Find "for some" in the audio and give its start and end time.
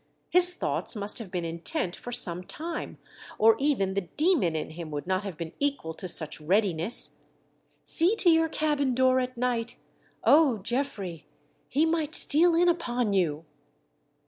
1.95-2.43